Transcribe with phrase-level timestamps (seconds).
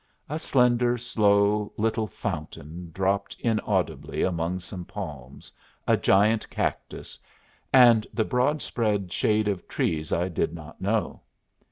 [0.29, 5.51] A slender slow little fountain dropped inaudibly among some palms,
[5.87, 7.19] a giant cactus,
[7.71, 11.21] and the broad spread shade of trees I did not know.